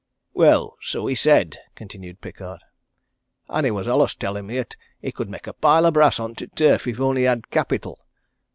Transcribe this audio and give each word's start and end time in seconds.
"Well, 0.33 0.77
so 0.81 1.05
he 1.05 1.13
said," 1.13 1.57
continued 1.75 2.21
Pickard, 2.21 2.57
"and 3.47 3.67
he 3.67 3.69
was 3.71 3.87
allus 3.87 4.15
tellin' 4.15 4.47
me 4.47 4.57
'at 4.57 4.75
he 4.99 5.11
could 5.11 5.29
make 5.29 5.45
a 5.45 5.53
pile 5.53 5.85
o' 5.85 5.91
brass 5.91 6.19
on 6.19 6.33
t' 6.33 6.47
turf 6.47 6.87
if 6.87 6.97
he 6.97 7.03
only 7.03 7.25
had 7.25 7.51
capital. 7.51 7.99